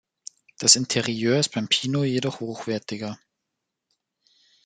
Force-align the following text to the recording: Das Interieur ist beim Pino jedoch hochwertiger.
Das 0.57 0.77
Interieur 0.77 1.39
ist 1.39 1.49
beim 1.49 1.67
Pino 1.67 2.03
jedoch 2.03 2.39
hochwertiger. 2.39 3.19